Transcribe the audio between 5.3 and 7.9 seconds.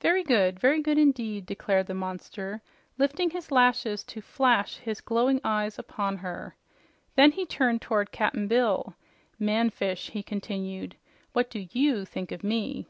eyes upon them. Then he turned